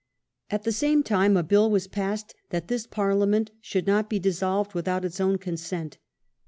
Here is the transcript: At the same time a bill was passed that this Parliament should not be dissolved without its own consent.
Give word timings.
At 0.49 0.63
the 0.63 0.71
same 0.71 1.03
time 1.03 1.37
a 1.37 1.43
bill 1.43 1.69
was 1.69 1.85
passed 1.85 2.33
that 2.49 2.69
this 2.69 2.87
Parliament 2.87 3.51
should 3.61 3.85
not 3.85 4.09
be 4.09 4.17
dissolved 4.17 4.73
without 4.73 5.05
its 5.05 5.21
own 5.21 5.37
consent. 5.37 5.99